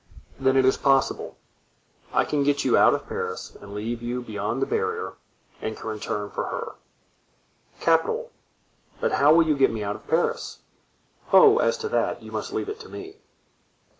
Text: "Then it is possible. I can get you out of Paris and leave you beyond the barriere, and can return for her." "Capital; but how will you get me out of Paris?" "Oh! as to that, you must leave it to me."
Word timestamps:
"Then 0.39 0.57
it 0.57 0.65
is 0.65 0.77
possible. 0.77 1.37
I 2.11 2.25
can 2.25 2.41
get 2.41 2.65
you 2.65 2.75
out 2.75 2.95
of 2.95 3.07
Paris 3.07 3.55
and 3.61 3.75
leave 3.75 4.01
you 4.01 4.23
beyond 4.23 4.59
the 4.59 4.65
barriere, 4.65 5.13
and 5.61 5.77
can 5.77 5.89
return 5.91 6.31
for 6.31 6.45
her." 6.45 6.71
"Capital; 7.79 8.31
but 8.99 9.11
how 9.11 9.31
will 9.31 9.45
you 9.45 9.55
get 9.55 9.69
me 9.71 9.83
out 9.83 9.95
of 9.95 10.07
Paris?" 10.07 10.57
"Oh! 11.31 11.59
as 11.59 11.77
to 11.77 11.89
that, 11.89 12.23
you 12.23 12.31
must 12.31 12.51
leave 12.51 12.67
it 12.67 12.79
to 12.79 12.89
me." 12.89 13.17